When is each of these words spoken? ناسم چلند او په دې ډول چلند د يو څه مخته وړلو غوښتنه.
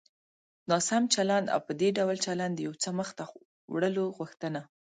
ناسم 0.71 1.03
چلند 1.13 1.45
او 1.53 1.59
په 1.67 1.73
دې 1.81 1.89
ډول 1.97 2.17
چلند 2.25 2.53
د 2.55 2.59
يو 2.67 2.73
څه 2.83 2.89
مخته 2.99 3.23
وړلو 3.73 4.05
غوښتنه. 4.17 4.61